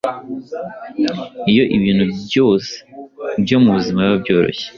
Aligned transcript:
Iyo 1.51 1.63
ibintu 1.77 2.03
byose 2.27 2.73
byo 3.43 3.57
mu 3.63 3.69
buzima 3.75 3.99
biba 4.01 4.15
byoroshye, 4.23 4.65